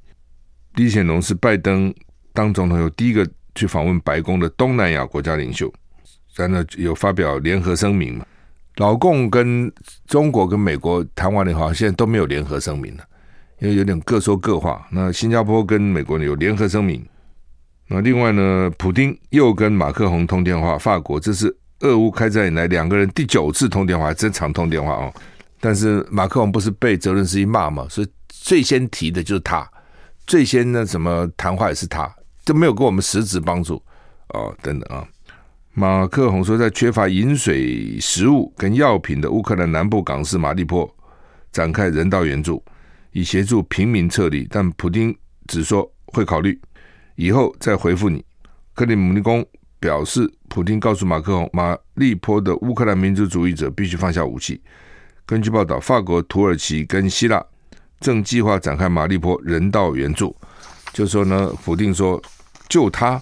[0.77, 1.92] 李显龙是拜登
[2.33, 5.72] 当总统后第一个去访问白宫的东南亚国家领袖，
[6.33, 8.24] 在那有发表联合声明嘛？
[8.77, 9.72] 老共跟
[10.07, 13.05] 中国跟美国谈完了以后，现在都没有联合声明了，
[13.59, 14.87] 因为有点各说各话。
[14.92, 17.05] 那新加坡跟美国有联合声明。
[17.88, 25.12] 那另外呢，普丁又跟马克宏通电话，法国这是俄乌开战以来两个人第九次通电话，真常通电话哦。
[25.59, 29.68] 但是马克宏不是被泽伦斯基骂嘛，所以最先提的就是他。
[30.27, 33.83] 最先的什么谈话也是他，都没有给我们实质帮助
[34.35, 35.03] 哦，等等啊。
[35.72, 40.87] 马克宏说，在缺乏饮水、食物跟药品的乌克兰南部港市马利坡
[41.51, 42.62] 展开人道援助，
[43.12, 44.46] 以协助平民撤离。
[44.51, 46.61] 但普丁只说会考虑，
[47.19, 48.25] 以后再回复你。
[48.75, 49.45] 克里姆林宫
[49.81, 54.61] 表示，普丁告诉马克龙，马利坡的乌克兰民族主义者必须放下武器。
[55.27, 57.45] 根据报道，法国、土耳其跟希腊。
[57.99, 60.35] 正计划展开马利坡人道援助，
[60.93, 62.23] 就说呢，普定说
[62.69, 63.21] 救他，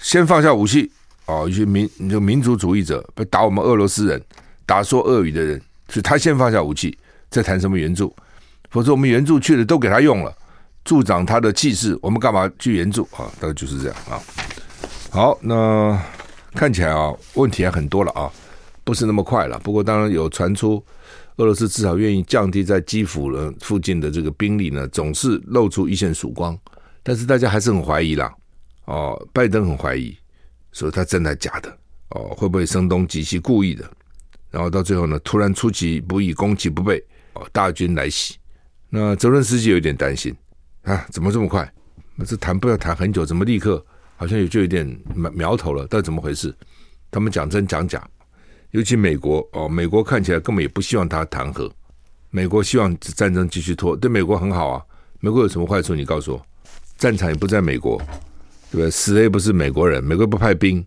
[0.00, 0.90] 先放下武器
[1.26, 4.20] 哦，一些民就民族主义者被打我们俄罗斯人，
[4.66, 6.98] 打说俄语的人，是他先放下武器，
[7.30, 8.12] 再谈什么援助，
[8.70, 10.36] 否则我们援助去了都给他用了，
[10.84, 13.30] 助长他的气势，我们干嘛去援助啊？
[13.40, 14.20] 大概就是这样啊。
[15.10, 16.00] 好，那
[16.54, 18.30] 看起来啊，问题还很多了啊，
[18.84, 19.58] 不是那么快了。
[19.60, 20.84] 不过当然有传出。
[21.36, 26.58] 俄罗斯至少愿意降低在基辅的附近的这个兵力呢，总是露出一线曙光，
[27.02, 28.30] 但是大家还是很怀疑啦。
[28.84, 30.14] 哦，拜登很怀疑，
[30.72, 31.74] 说他真的假的？
[32.10, 33.90] 哦，会不会声东击西，故意的？
[34.50, 38.36] 然后到最后呢，突然出其不意，攻其不备，哦，大军来袭。
[38.90, 40.36] 那泽伦斯基有点担心
[40.90, 41.72] 啊，怎么这么快？
[42.26, 43.84] 这谈不要谈很久，怎么立刻
[44.16, 45.86] 好像有就有点苗苗头了？
[45.86, 46.52] 到底怎么回事？
[47.12, 48.04] 他们讲真讲假？
[48.72, 51.70] 尤其美国哦，美国看起来根本也不希望他谈和，
[52.30, 54.82] 美国希望战争继续拖，对美国很好啊。
[55.20, 55.94] 美国有什么坏处？
[55.94, 56.46] 你告诉我，
[56.98, 57.96] 战场也不在美国，
[58.70, 58.90] 对不对？
[58.90, 60.84] 死的也不是美国人，美国不派兵，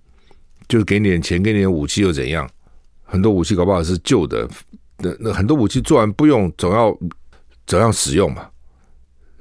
[0.67, 2.49] 就是给你点钱，给你点武器又怎样？
[3.03, 4.49] 很多武器搞不好是旧的，
[4.97, 6.97] 那那很多武器做完不用，总要
[7.65, 8.49] 总要使用嘛，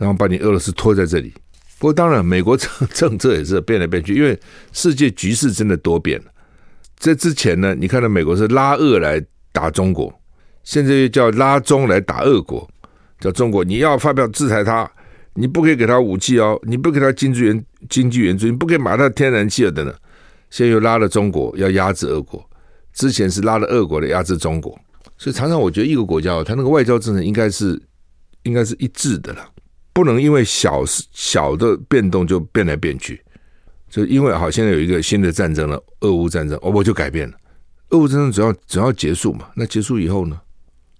[0.03, 1.33] 然后把你俄罗斯拖在这里。
[1.79, 4.37] 不过当然，美国政 政策也是变来变去，因为
[4.73, 6.27] 世界局势真的多变了。
[6.99, 10.13] 这之前呢，你看到美国是拉俄来打中国，
[10.65, 12.69] 现在又叫拉中来打俄国，
[13.21, 14.91] 叫中国你要发表制裁他，
[15.35, 19.95] 你不可以给他武器哦，你不给他经济援经济援助，你不可以买他天然气等等。
[20.51, 22.45] 现在又拉了中国要压制俄国，
[22.93, 24.77] 之前是拉了俄国来压制中国，
[25.17, 27.81] 所以常常我觉得一个国家他那个外交政策应该是
[28.43, 29.45] 应该是一致的了，
[29.93, 33.21] 不能因为小小的变动就变来变去。
[33.91, 37.37] 就因为好，现在有一个新的战争了，俄乌战争，哦，我就改变了。
[37.91, 40.41] 俄乌战争只要只要结束嘛，那结束以后呢？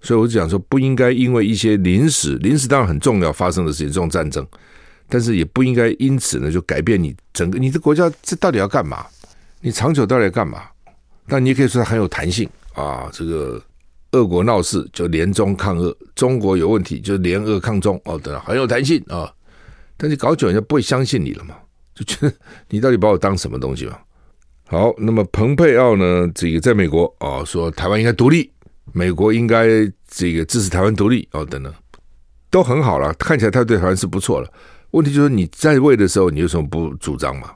[0.03, 4.47] 所以我就讲说，不应该因为一些临时，临时当然很重要发生的事情，这种战争，
[5.09, 9.07] 但是也不应该因此呢就改变你整个你的国家这到底要干嘛？
[9.61, 10.65] 你长久到底要干嘛？
[11.29, 13.09] 但你也可以说它很有弹性啊。
[13.13, 13.63] 这个
[14.13, 19.31] 俄国闹事就联中抗俄，中国有问题就联俄抗中哦，对，很有弹性啊。
[19.97, 21.55] 但是搞久人家不会相信你了嘛。
[21.95, 22.35] 就觉得
[22.71, 23.99] 你到底把我当什么东西嘛？
[24.67, 26.27] 好，那么蓬佩奥呢？
[26.35, 28.51] 这个在美国哦，说台湾应该独立，
[28.93, 29.69] 美国应该
[30.09, 31.71] 这个支持台湾独立哦，等等，
[32.49, 33.13] 都很好了。
[33.15, 34.51] 看起来他对台湾是不错了。
[34.93, 37.51] 问题就是你在位的时候，你有什么不主张嘛？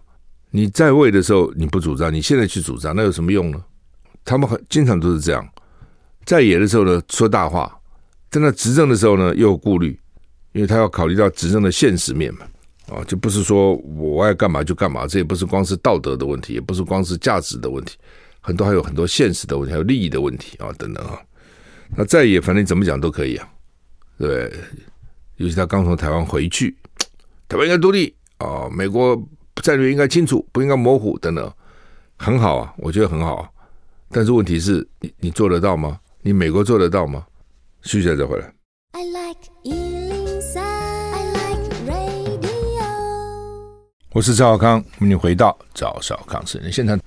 [0.50, 3.64] 你在位的时候你不主张，你现在去主张，那有什么用呢？
[4.22, 5.48] 他们很经常都是这样，
[6.26, 7.74] 在野的时候呢说大话，
[8.30, 9.98] 在那执政的时候呢又有顾虑，
[10.52, 12.40] 因为他要考虑到执政的现实面嘛。
[12.88, 17.96] 啊，就不是说我爱干嘛就干嘛，这也不是光是道德的问题，也不是光是价值的问题，
[18.40, 21.18] 很多还有很多现实的问题，还有利益的问题啊，等等啊。
[21.96, 23.48] 那在野，反正怎么讲都可以啊，
[24.18, 24.52] 对。
[25.36, 26.76] 尤其他刚从台湾回去，
[27.48, 29.20] 台湾应该独立啊，美国
[29.56, 31.52] 战略应该清楚，不应该模糊，等等，
[32.16, 33.50] 很好啊，我觉得很好啊。
[34.10, 35.98] 但是问题是你你做得到吗？
[36.26, 37.24] 你美国做得到吗？
[37.82, 38.52] 休息一下再回来。
[38.90, 39.38] I like
[44.10, 46.98] 我是赵小康，欢迎回到赵少康时间现场。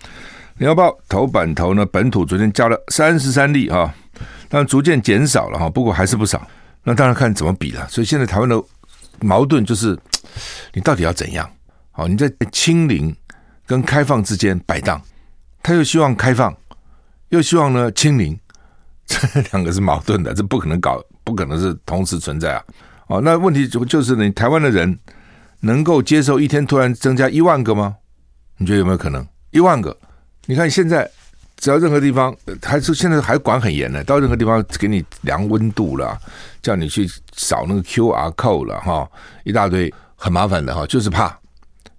[0.55, 3.93] 联合报头版头呢，本土昨天加了三十三例啊，
[4.47, 6.47] 但逐渐减少了哈，不过还是不少。
[6.82, 7.86] 那当然看怎么比了。
[7.89, 8.63] 所以现在台湾的
[9.19, 9.99] 矛盾就是，
[10.71, 11.51] 你到底要怎样？
[11.91, 13.13] 好，你在清零
[13.67, 15.01] 跟开放之间摆荡，
[15.62, 16.55] 他又希望开放，
[17.27, 18.39] 又希望呢清零，
[19.09, 22.63] 这 两个是矛盾的，这不可能搞，不可能是同时存在啊！
[23.07, 24.97] 哦，那问题就就是你台湾的人
[25.61, 27.95] 能够接受一天突然增加一万个吗？
[28.57, 29.27] 你觉得有没有可能？
[29.49, 29.97] 一万个？
[30.45, 31.09] 你看现在
[31.57, 36.15] 只要任何地方还是现在还管很严呢，到任何地方给你量温度了，
[36.61, 39.09] 叫你去扫那个 QR code 了哈，
[39.43, 41.35] 一大堆很麻烦的哈，就是怕。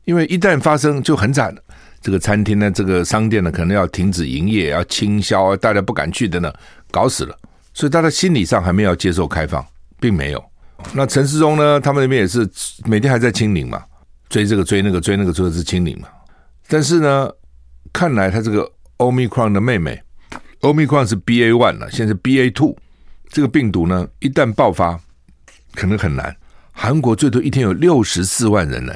[0.04, 1.54] 因为一旦发生就很惨，
[2.00, 6.52] 这个餐厅呢，这个商店呢，可能要停止营业，要清销，大家不敢去的呢，
[6.90, 7.37] 搞死了。
[7.72, 9.64] 所以大家心理上还没有接受开放，
[10.00, 10.44] 并没有。
[10.92, 12.48] 那陈世忠呢，他们那边也是
[12.85, 13.83] 每天还在清零嘛，
[14.29, 16.09] 追这个追那个追那个，追的是清零嘛。
[16.66, 17.31] 但是呢，
[17.92, 20.03] 看来他这个 Omicron 的妹妹
[20.61, 22.76] ，Omicron 是 BA one 了，现在是 BA two，
[23.29, 24.98] 这个病毒呢，一旦爆发，
[25.74, 26.37] 可能很难。
[26.72, 28.94] 韩国最多一天有六十四万人呢。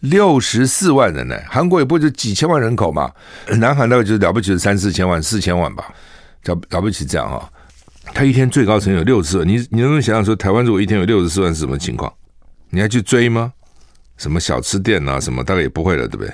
[0.00, 3.12] 六十四万人呢，韩国也不就几千万人口嘛，
[3.58, 5.92] 南韩大概就是了不起的三四千万、四千万吧，
[6.44, 7.42] 了了不起这样啊、哦。
[8.14, 12.12] 他一天最高层有六十四万，你你能不能想象说，台湾如果一天有六十四万是什么情况？
[12.70, 13.52] 你还去追吗？
[14.16, 16.32] 什么小吃店啊，什么大概也不会了，对不对？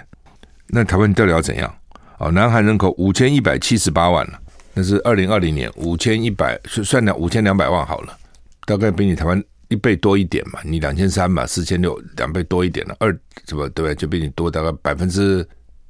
[0.69, 1.75] 那台湾到底要怎样？
[2.19, 4.41] 哦，南韩人口五千一百七十八万了，
[4.73, 8.17] 那是二零二零年五千一百，算两五千两百万好了，
[8.67, 9.43] 大概比你台湾。
[9.69, 13.11] 一倍多一点嘛，你两千三嘛，四千六，两倍多一点了，二
[13.49, 13.95] 什么对不对？
[13.95, 15.45] 就比你多大概百分之，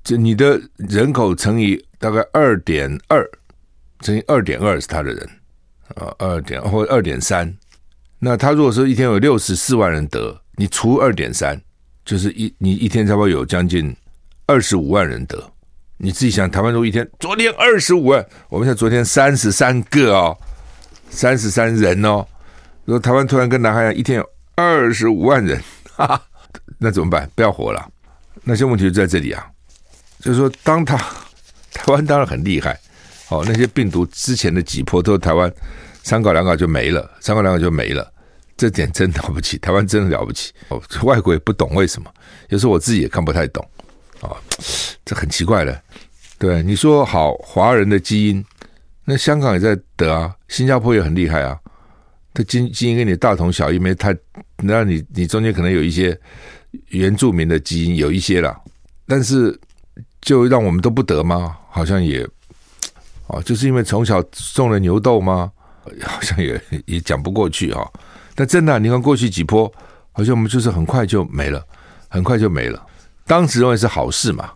[0.04, 3.28] 就你的人口乘以大概二点二，
[4.04, 5.28] 乘以二点二是他的人
[5.94, 7.50] 啊，二点或二点三。
[8.18, 11.58] 那他如果说一天有六十四万人得，你除二点三，
[12.04, 13.96] 就是一你一天差不多有将近
[14.46, 15.42] 二十五万人得。
[15.96, 20.36] 你自己想，台湾如果一天昨天二十五万，我们现在昨天三十三个哦，
[21.08, 22.26] 三十三人哦。
[22.84, 25.58] 如果台湾突然跟南海一样，一天有二十五万人，
[25.94, 26.22] 哈哈，
[26.76, 27.30] 那怎么办？
[27.34, 27.90] 不要活了。
[28.42, 29.46] 那些问题就在这里啊，
[30.20, 30.98] 就是说，当他
[31.72, 32.78] 台湾当然很厉害，
[33.28, 35.52] 哦，那些病毒之前的几波都台湾
[36.02, 38.12] 三搞两搞就没了，三搞两搞就没了，
[38.56, 40.52] 这点真了不起，台湾真的了不起。
[40.68, 42.12] 哦，外国也不懂为什么，
[42.48, 43.66] 有时候我自己也看不太懂，
[44.20, 44.36] 啊、哦，
[45.04, 45.82] 这很奇怪的。
[46.38, 48.44] 对，你说好华人的基因，
[49.04, 51.58] 那香港也在得啊，新加坡也很厉害啊。
[52.34, 54.14] 他基基因跟你大同小异，没太，
[54.56, 56.18] 那你你中间可能有一些
[56.88, 58.60] 原住民的基因，有一些啦，
[59.06, 59.58] 但是
[60.20, 61.56] 就让我们都不得吗？
[61.70, 62.28] 好像也，
[63.26, 64.22] 哦，就是因为从小
[64.54, 65.50] 种了牛痘吗？
[66.02, 67.90] 好像也也讲不过去哈。
[68.34, 69.70] 但真的，你看过去几波，
[70.12, 71.62] 好像我们就是很快就没了，
[72.08, 72.82] 很快就没了。
[73.26, 74.50] 当时认为是好事嘛，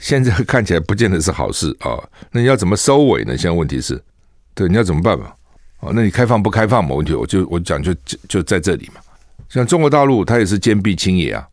[0.00, 1.98] 现在看起来不见得是好事啊。
[2.30, 3.36] 那你要怎么收尾呢？
[3.36, 4.00] 现在问题是，
[4.54, 5.32] 对，你要怎么办嘛？
[5.80, 6.94] 哦，那你开放不开放嘛？
[6.94, 9.00] 问题我就我讲就就就在这里嘛。
[9.48, 11.46] 像中国大陆，它也是坚壁清野啊，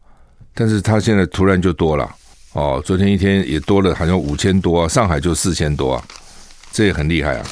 [0.54, 2.10] 但是它现在突然就多了
[2.54, 2.82] 哦。
[2.86, 6.04] 昨天一天也多了，好像五千多啊，上海就四千多啊，
[6.76, 7.46] 这也很厉害啊，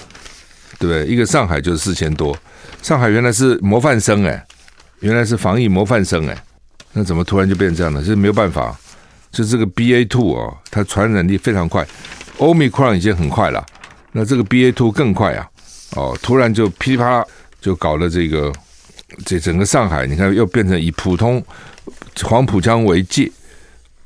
[0.77, 1.07] 对不对？
[1.07, 2.37] 一个上海就是四千多，
[2.81, 4.45] 上海原来是模范生哎，
[4.99, 6.37] 原来是防疫模范生哎，
[6.91, 8.01] 那怎么突然就变这样呢？
[8.01, 8.77] 就是没有办法，
[9.31, 11.87] 就这个 BA two 啊，它传染力非常快
[12.37, 13.65] ，Omicron 已经很快了，
[14.11, 15.47] 那这个 BA two 更快啊。
[15.95, 17.25] 哦，突然就噼啪
[17.61, 18.51] 就搞了这个，
[19.25, 21.41] 这整个上海，你看又变成以普通、
[22.23, 23.31] 黄浦江为界，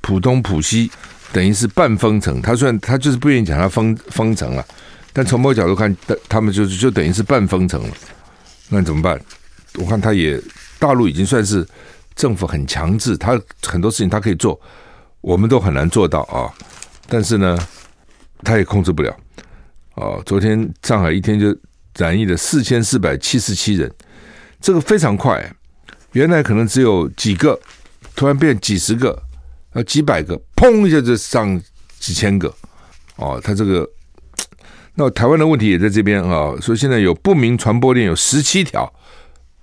[0.02, 0.92] 浦东、浦西
[1.34, 2.40] 等于是半封城。
[2.40, 4.66] 他虽然他就是不愿意讲他封封城了，
[5.18, 5.98] 但从某个角度看，
[6.30, 7.90] 他们就是就等于是半封城了。
[8.70, 9.20] 那怎么办？
[9.80, 10.40] 我看他也
[10.78, 11.68] 大陆已经算是
[12.16, 14.62] 政府很强制，他很多事情他可以做，
[15.22, 16.54] 我们都很难做到啊。
[17.08, 17.58] 但是呢，
[18.44, 19.18] 他也控制不了。
[19.96, 21.58] 哦，昨天上海一天就。
[21.98, 23.92] 染疫的四千四百七十七人，
[24.62, 25.52] 这个非常快。
[26.12, 27.60] 原来可能只有几个，
[28.16, 29.20] 突然变几十个，
[29.72, 31.60] 呃，几百个，砰一下就上
[31.98, 32.54] 几千个。
[33.16, 33.90] 哦，他这个，
[35.00, 36.56] 那台湾的问题也在这边啊。
[36.60, 38.92] 说现在有不明传播链有十七条，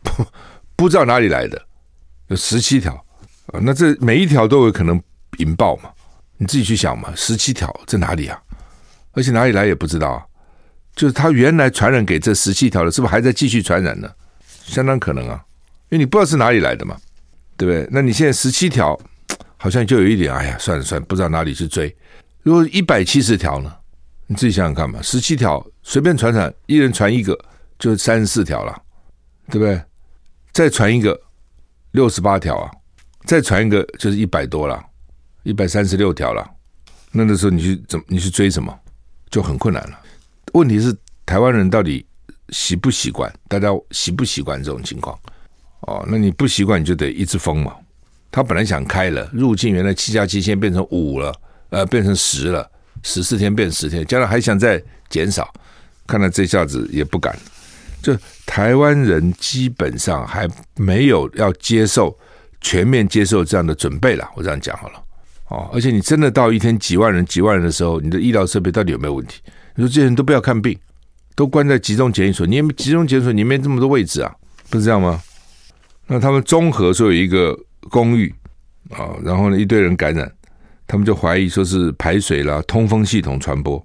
[0.03, 0.27] 不
[0.77, 1.61] 不知道哪里来的，
[2.29, 2.95] 有十七条
[3.47, 3.59] 啊。
[3.61, 5.03] 那这每一条都有可能
[5.39, 5.91] 引爆嘛？
[6.37, 8.41] 你自己去想嘛，十七条在哪里啊？
[9.13, 10.23] 而且哪里来也不知道啊。
[10.95, 14.09] 就是他原来传染给这十七条的，是不是还在继续传染呢？
[14.49, 15.45] 相当可能啊，
[15.89, 16.97] 因为你不知道是哪里来的嘛，
[17.57, 17.89] 对不对？
[17.91, 18.97] 那你现在十七条，
[19.57, 21.93] 好像就有一点，哎呀，算了算了，不知道哪里去追。
[22.45, 23.75] 如果一百七十条呢？
[24.27, 27.39] 你自己想想看嘛，十七条随便传传，一人传一个，
[27.79, 28.83] 就三十四条了，
[29.51, 29.81] 对不对？
[30.53, 31.21] 再传一个，
[31.91, 32.71] 六十八条啊，
[33.25, 34.83] 再传一个就是一百多了，
[35.43, 36.49] 一百三十六条了。
[37.13, 38.77] 那那时候你去怎么你去追什么，
[39.31, 39.99] 就很困难了。
[40.53, 42.05] 问题是台湾人到底
[42.49, 43.33] 习不习惯？
[43.49, 45.19] 大家习不习惯这种情况？
[45.81, 47.75] 哦，那你不习惯，你就得一直封嘛。
[48.31, 51.33] 他本来想开了入境，原来七加七现在变成五了，
[51.69, 52.69] 呃，变成十了，
[53.05, 55.49] 十四天变十天，将来还想再减少，
[56.09, 57.39] 看来这下子也不敢。
[58.03, 58.13] 就
[58.45, 62.19] 台湾人基本上还没有要接受
[62.61, 65.03] 全面接受这样的准备了，我这样讲好了。
[65.49, 69.41] 哦，而且你真的到一天几万人、几万人的时候，你的医疗设备到底有没有问题？
[69.75, 70.77] 你说这些人都不要看病，
[71.35, 74.35] 都关在集中检疫所，你也集中检疫所你没这么多位置啊，
[74.71, 75.23] 不是这样吗？
[76.07, 78.35] 那他们综合说有一个公寓
[78.91, 80.31] 啊，然后呢一堆人感染，
[80.87, 83.85] 他们就怀疑说是排水啦、通风系统传播。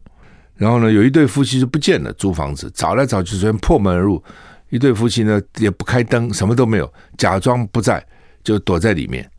[0.56, 4.22] 然后呢有一对夫妻就不见了，租房子找来找去，昨天破门而入，
[4.70, 8.06] 一对夫妻呢也不开灯，什么都没有，假装不在，
[8.44, 9.30] 就躲在里面。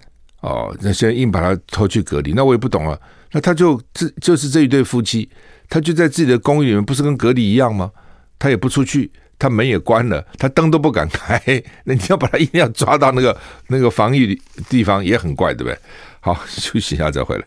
[0.40, 2.99] 哦，那现在硬把他拖去隔离，那我也不懂了。
[3.33, 5.29] 那他就这就是这一对夫妻，
[5.68, 7.90] 他就在自己的公寓里面，不是跟隔离一样吗？
[8.38, 9.11] 他也不出去。
[9.38, 11.40] 他门也关了，他灯都不敢开，
[11.85, 13.35] 那 你要把他一定要抓到那个
[13.68, 15.79] 那个防疫地方也很怪，对不对？
[16.20, 17.44] 好， 休息一下再回来。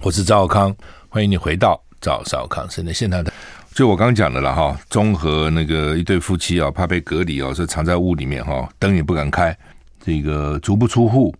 [0.00, 0.74] 我是赵少康，
[1.08, 3.32] 欢迎你回到赵少康现在现场的。
[3.74, 9.56] 就我刚讲的了哈，综合那个一对夫妻啊，怕被隔离哦，所以藏在屋里面哈，灯也不敢开，
[10.00, 11.34] 这个足不出户，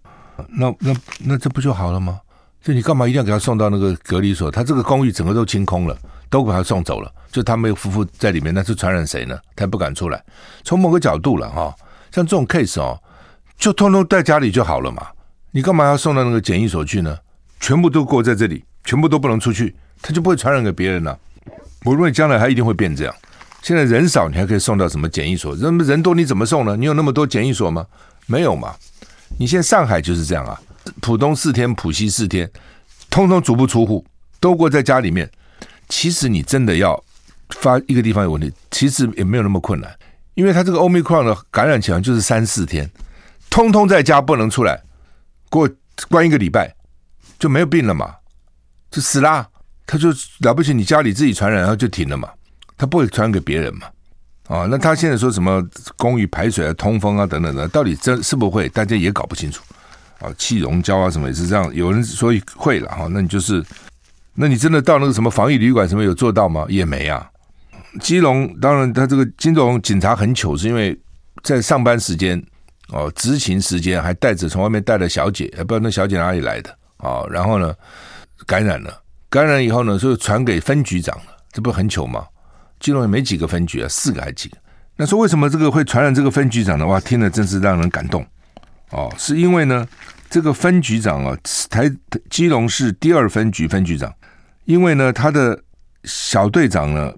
[0.48, 2.20] 那那那这不就好了吗？
[2.60, 4.50] 就你干嘛一定要给他送到那个隔离所？
[4.50, 5.96] 他这个公寓整个都清空了，
[6.28, 7.10] 都把他送走了。
[7.30, 9.38] 就他们夫妇在里面，那是传染谁呢？
[9.54, 10.20] 他不敢出来。
[10.64, 11.74] 从某个角度了哈，
[12.16, 12.98] 像这种 case 哦，
[13.58, 15.06] 就通通在家里就好了嘛。
[15.50, 17.14] 你干嘛要送到那个检疫所去呢？
[17.60, 21.18] 全部都过在这里，全部都不能出去，他就不会传染给别人了。
[21.84, 23.14] 我认为将来他一定会变这样。
[23.60, 25.54] 现在人少，你还可以送到什么检疫所？
[25.56, 26.74] 人人多，你怎么送呢？
[26.74, 27.84] 你有那么多检疫所吗？
[28.24, 28.74] 没有嘛。
[29.38, 30.58] 你现在上海就是这样啊。
[31.02, 32.50] 浦东四天，浦西四天，
[33.10, 34.02] 通通足不出户，
[34.40, 35.30] 都过在家里面。
[35.90, 36.98] 其实你真的要
[37.50, 39.94] 发一个地方有问题，其实也没有那么困难，
[40.36, 42.88] 因为他这个 Omicron 的感染起来就是三四天，
[43.50, 44.80] 通通在家不能出来，
[45.50, 45.68] 过
[46.08, 46.72] 关一个礼拜
[47.38, 48.14] 就没有病了嘛，
[48.90, 49.48] 就死啦。
[49.86, 50.08] 他就
[50.40, 52.28] 了不起，你家里自己传染，然后就停了嘛，
[52.76, 53.86] 他不会传给别人嘛。
[54.48, 55.60] 啊，那他现在说什么
[55.96, 59.62] 公寓排水啊、通风啊等等的，到底真是不会，大家也搞不清楚。
[60.18, 61.74] 啊，气溶胶啊，什么也是这样。
[61.74, 63.64] 有人说会了哈，那你就是，
[64.34, 66.66] 那你真的到那个什么防疫旅馆什么有做到吗？
[66.68, 67.30] 也没啊。
[68.00, 70.98] 基隆当然，他这个金总警察很糗，是因为
[71.42, 72.42] 在上班时间
[72.88, 77.24] 哦，执勤时间还带着从外面带了小姐，也不知道那小姐哪里来的啊。
[77.30, 77.74] 然后呢，
[78.46, 82.26] 感染了，感染以后呢，就传给分局长了，这不很糗吗？
[82.80, 84.56] 基隆也没几个分局啊，四个还几个？
[84.96, 88.26] 那说为什么这个会传染这个分局长的话，听了真是让人感动。
[88.90, 89.86] 哦，是因为呢，
[90.30, 91.36] 这个分局长啊，
[91.68, 91.90] 台
[92.30, 94.14] 基隆市第二分局分局长，
[94.64, 95.60] 因为呢，他的
[96.04, 97.12] 小队长呢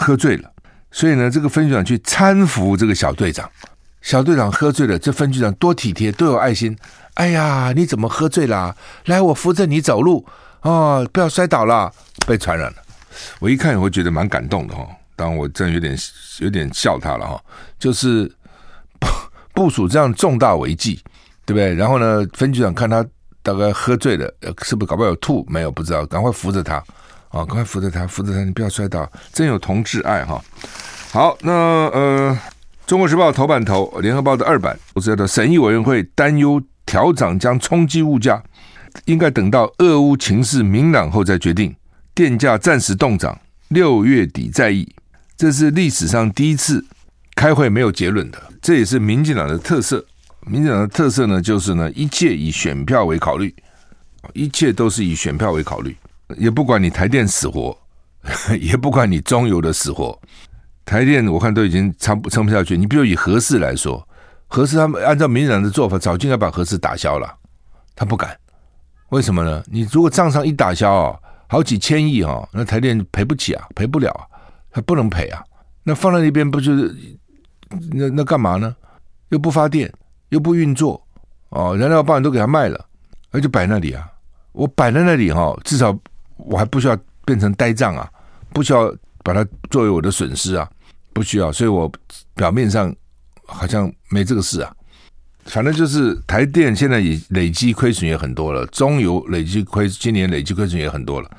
[0.00, 0.50] 喝醉了，
[0.90, 3.48] 所以呢，这个分局长去搀扶这个小队长。
[4.02, 6.76] 小队长喝醉了，这分局长多体贴，多有爱心。
[7.14, 8.74] 哎呀，你怎么喝醉了？
[9.04, 10.26] 来，我扶着你走路
[10.62, 11.92] 哦，不要摔倒了，
[12.26, 12.76] 被传染了。
[13.38, 15.96] 我一看也会觉得蛮感动的哈，当然我真有点
[16.40, 17.40] 有点笑他了哈，
[17.78, 18.30] 就是。
[19.52, 20.98] 部署这样重大违纪，
[21.44, 21.74] 对不对？
[21.74, 23.04] 然后呢，分局长看他
[23.42, 24.32] 大概喝醉了，
[24.62, 25.44] 是不是搞不好有吐？
[25.50, 26.06] 没有，不知道。
[26.06, 26.82] 赶快扶着他，
[27.30, 29.10] 啊，赶快扶着他，扶着他，你不要摔倒。
[29.32, 30.42] 真有同志爱哈。
[31.10, 32.38] 好，那呃，
[32.86, 38.42] 《中国时报》头版头，《联合报》的二版，我知道审议委员会担忧调涨将冲击物价，
[39.04, 41.74] 应该等到俄乌情势明朗后再决定。
[42.14, 44.92] 电价暂时冻涨，六月底再议。
[45.36, 46.84] 这是历史上第一次
[47.34, 48.42] 开会没有结论的。
[48.60, 50.04] 这也是民进党的特色。
[50.46, 53.54] 民进党的特色呢，就是呢，一切以选票为考虑，
[54.32, 55.96] 一切都是以选票为考虑，
[56.36, 57.76] 也不管你台电死活，
[58.60, 60.18] 也不管你中油的死活。
[60.84, 62.76] 台电我看都已经撑不撑不下去。
[62.76, 64.06] 你比如以核四来说，
[64.48, 67.32] 核四他们按照民进党的做法，早就应该把核四打消了，
[67.94, 68.36] 他不敢。
[69.10, 69.62] 为什么呢？
[69.66, 74.22] 你如果账上一打消啊，好几千亿啊，那台电赔不起啊，赔不了啊，
[74.70, 75.42] 他不能赔啊。
[75.82, 76.94] 那放在那边不就是？
[77.92, 78.74] 那那干嘛呢？
[79.28, 79.92] 又不发电，
[80.30, 81.00] 又不运作，
[81.50, 82.84] 哦，燃料棒都给他卖了，
[83.30, 84.06] 那就摆那里啊。
[84.52, 85.96] 我摆在那里哈，至少
[86.46, 88.08] 我还不需要变成呆账啊，
[88.52, 90.68] 不需要把它作为我的损失啊，
[91.12, 91.52] 不需要。
[91.52, 91.90] 所以我
[92.34, 92.94] 表面上
[93.46, 94.74] 好像没这个事啊。
[95.46, 101.30] 反正就是台电现在也累积亏损也很多了，中油累积亏，今年累积亏损也很多了。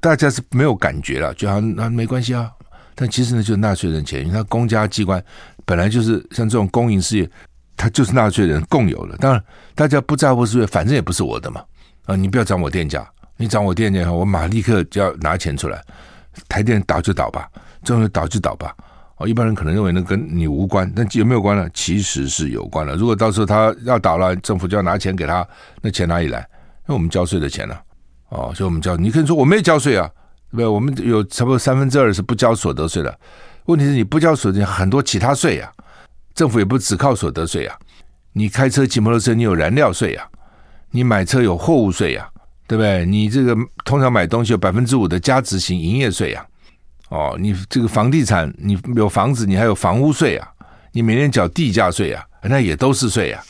[0.00, 2.50] 大家是没有感觉了，就好像那没关系啊。
[2.94, 5.22] 但其实呢，就是纳税人钱，因为他公家机关。
[5.66, 7.30] 本来就是像这种公营事业，
[7.76, 9.16] 它就是纳税人共有的。
[9.16, 11.62] 当然，大家不在乎是不是，反正也不是我的嘛。
[12.06, 15.82] 啊，你不要涨我电价，你涨我电价，我马立刻就要拿钱出来。
[16.48, 17.48] 台电倒就倒吧，
[17.84, 18.74] 中油倒就倒吧。
[19.16, 21.68] 哦，一般人可能认为那跟你无关，但有没有关呢？
[21.72, 22.96] 其实是有关的。
[22.96, 25.46] 如果到时候他要倒了，政府就要拿钱给他，
[25.80, 26.44] 那钱哪里来？
[26.86, 27.76] 那我们交税的钱呢、
[28.30, 30.10] 哦，所以我们交，你可以说我没有交税啊，
[30.50, 30.66] 对不对？
[30.66, 33.18] 我们有差不多三分之二是不交所得税的。
[33.66, 35.86] 问题是你不交所得税，很多其他税呀、啊，
[36.34, 37.78] 政府也不只靠所得税啊。
[38.32, 40.28] 你开车骑摩托车，你有燃料税呀、啊，
[40.90, 42.33] 你买车有货物税呀、啊，
[42.66, 43.04] 对不对？
[43.04, 46.46] 你这个通常买东西有百分之五的加值型营业税呀、
[47.08, 50.48] 啊，哦，你这个房地产，你有房子，你还有房屋税啊，
[50.92, 53.42] 你每年缴地价税啊，那也都是税、啊，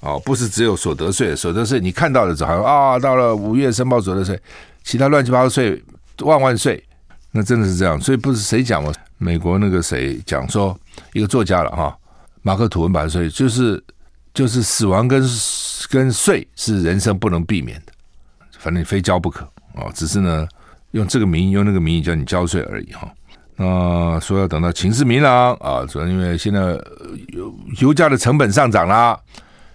[0.00, 4.40] 哦，不是只有所得税，所得税你看到的时候啊，到了五月申报所得税，
[4.82, 5.82] 其他乱七八糟税
[6.20, 6.82] 万万税，
[7.30, 8.92] 那真的是这样，所以不是谁讲吗？
[9.18, 10.76] 美国那个谁讲说，
[11.12, 11.96] 一个作家了哈，
[12.42, 13.82] 马克吐温把税就是
[14.34, 15.22] 就是死亡跟
[15.88, 17.91] 跟税是人生不能避免的，
[18.62, 19.44] 反正你非交不可
[19.74, 19.90] 哦。
[19.92, 20.46] 只是呢，
[20.92, 23.12] 用这个名义用那个名义叫你交税而已哈。
[23.56, 26.60] 那说要等到情势明朗啊，主要因为现在
[27.32, 29.18] 油油价的成本上涨啦。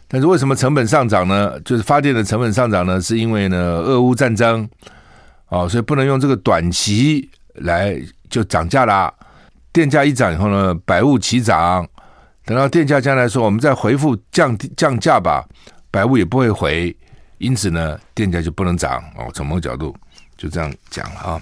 [0.07, 1.59] 但是为什么成本上涨呢？
[1.65, 3.01] 就是发电的成本上涨呢？
[3.01, 4.67] 是因为呢，俄乌战争
[5.47, 9.13] 啊，所以不能用这个短期来就涨价啦。
[9.73, 11.85] 电价一涨以后呢，百物齐涨。
[12.45, 15.45] 等到电价将来说，我们再回复降降价吧，
[15.91, 16.95] 百物也不会回，
[17.37, 19.29] 因此呢，电价就不能涨哦。
[19.33, 19.95] 从某个角度
[20.37, 21.41] 就这样讲了啊。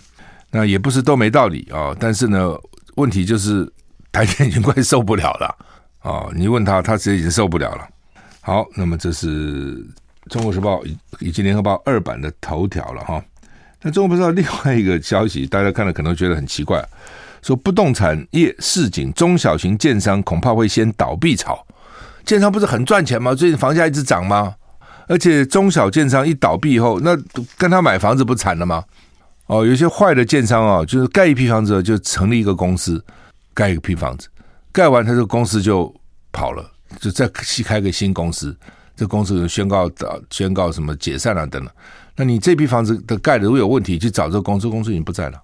[0.51, 2.55] 那也不是都没道理啊、但是呢，
[2.95, 3.69] 问题就是
[4.11, 5.55] 台电已经快受不了了、
[6.03, 6.31] 哦。
[6.33, 7.85] 你问他，他其实已经受不了了。
[8.39, 9.75] 好，那么这是
[10.29, 10.81] 《中国时报》
[11.19, 13.21] 以及《联合报》二版的头条了哈。
[13.81, 16.81] 那《中国时报》另外一个消息，大家看了可能觉得很奇怪。
[17.41, 21.65] 说不动产业市井中小型建商恐怕会先倒闭潮，
[22.23, 23.35] 建商不是很赚钱吗？
[23.35, 24.55] 最近房价一直涨吗？
[25.07, 27.15] 而且中小建商一倒闭以后，那
[27.57, 28.83] 跟他买房子不惨了吗？
[29.47, 33.03] 哦，有些坏的建商啊，就是盖一批房子就成立一个公司，
[33.53, 34.27] 盖一批房子，
[34.71, 35.93] 盖完他这个公司就
[36.31, 36.65] 跑了，
[36.99, 38.57] 就再新开个新公司，
[38.95, 39.87] 这公司宣告
[40.31, 41.71] 宣告什么解散了等等。
[42.15, 45.39] 那你这批房子的盖的如果有问题，去找这个公司，公司已经不在了，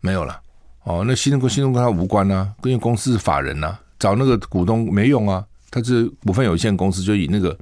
[0.00, 0.38] 没有了。
[0.84, 7.56] 哦，那新东新东跟他无关呢、啊，因为公司是法人呐、啊，找那个股东没用啊，他是股份有限公司，就以那个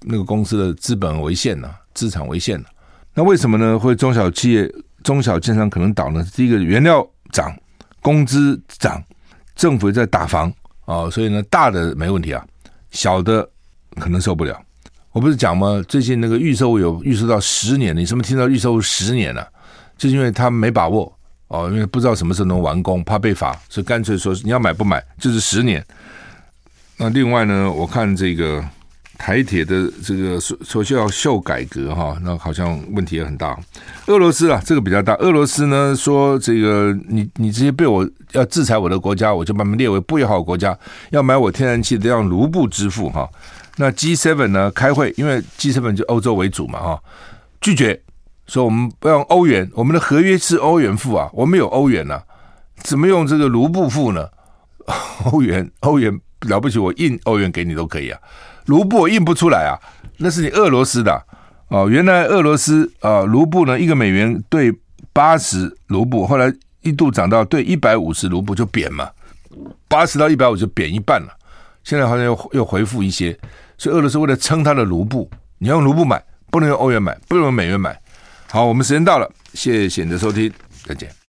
[0.00, 2.66] 那个公司的资本为限呐、啊，资产为限、啊、
[3.14, 3.78] 那为什么呢？
[3.78, 4.70] 会中小企业、
[5.02, 6.24] 中小券商可能倒呢？
[6.34, 7.56] 第一个原料涨，
[8.00, 9.02] 工资涨，
[9.54, 10.52] 政府在打房
[10.84, 12.44] 啊、所以呢，大的没问题啊，
[12.90, 13.48] 小的
[13.98, 14.60] 可能受不了。
[15.12, 15.82] 我不是讲吗？
[15.88, 19.48] 最近那个预售有预售到十年，你什么听到预售十年了、啊？
[19.96, 21.12] 就是因为他没把握。
[21.48, 25.84] 哦，因为不知道什么时候能完工，怕被罚，所以干脆说你要买不买，就是十年。
[26.96, 28.64] 那另外呢，我看这个
[29.18, 33.58] 台铁的这个说说需要秀改革哈，那好像问题也很大。
[34.06, 35.14] 俄罗斯啊，这个比较大。
[35.14, 40.76] 俄罗斯呢说这个你你这些被我要制裁我的国家，我就把他们列为不友好国家，
[41.10, 43.28] 要买我天然气都要卢布支付哈。
[43.76, 47.02] 那 G7 呢开会，因为 G7 就欧洲为主嘛哈，
[47.60, 48.00] 拒绝。
[48.46, 52.22] 说我们不用欧元，我们的合约是欧元付啊，我们有欧元啊，
[52.76, 54.28] 怎么用这个卢布付呢？
[55.24, 58.20] 欧元，欧元了不起，我印欧元给你都可以啊，
[58.66, 59.74] 卢布印不出来啊，
[60.18, 61.24] 那是你俄罗斯的
[61.68, 61.88] 哦。
[61.88, 64.72] 原来俄罗斯啊，卢布呢，一个美元兑
[65.12, 66.52] 八十卢布，后来
[66.82, 69.10] 一度涨到兑一百五十卢布就贬嘛，
[69.88, 71.28] 八十到一百五就贬一半了，
[71.82, 73.36] 现在好像又又回复一些，
[73.78, 77.98] 所以俄罗斯为了撑它的卢布，你要用卢布买，不能用欧元买，不能用美元买。
[78.50, 80.52] 好，我们时间到了，谢谢你的收听，
[80.84, 81.25] 再见。